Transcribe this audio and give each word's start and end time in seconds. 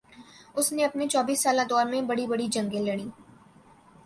اس 0.57 0.71
نے 0.73 0.83
اپنے 0.85 1.07
چوبیس 1.07 1.43
سالہ 1.43 1.61
دور 1.69 1.85
میں 1.91 2.01
بڑی 2.09 2.25
بڑی 2.27 2.47
جنگیں 2.53 2.81
لڑیں 2.81 3.09